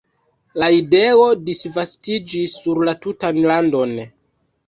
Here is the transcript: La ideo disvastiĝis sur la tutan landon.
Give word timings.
La 0.61 0.67
ideo 0.75 1.27
disvastiĝis 1.49 2.57
sur 2.63 2.81
la 2.89 2.97
tutan 3.05 3.37
landon. 3.53 3.93